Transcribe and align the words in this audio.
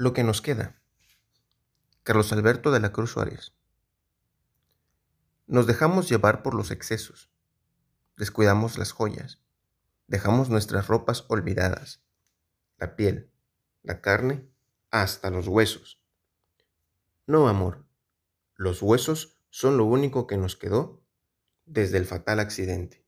Lo 0.00 0.12
que 0.12 0.22
nos 0.22 0.40
queda. 0.40 0.80
Carlos 2.04 2.32
Alberto 2.32 2.70
de 2.70 2.78
la 2.78 2.92
Cruz 2.92 3.10
Suárez. 3.10 3.52
Nos 5.48 5.66
dejamos 5.66 6.08
llevar 6.08 6.44
por 6.44 6.54
los 6.54 6.70
excesos. 6.70 7.32
Descuidamos 8.16 8.78
las 8.78 8.92
joyas. 8.92 9.40
Dejamos 10.06 10.50
nuestras 10.50 10.86
ropas 10.86 11.24
olvidadas. 11.26 12.00
La 12.76 12.94
piel, 12.94 13.32
la 13.82 14.00
carne, 14.00 14.48
hasta 14.92 15.30
los 15.30 15.48
huesos. 15.48 16.00
No, 17.26 17.48
amor. 17.48 17.84
Los 18.54 18.82
huesos 18.82 19.40
son 19.50 19.78
lo 19.78 19.84
único 19.84 20.28
que 20.28 20.36
nos 20.36 20.54
quedó 20.54 21.02
desde 21.66 21.98
el 21.98 22.06
fatal 22.06 22.38
accidente. 22.38 23.04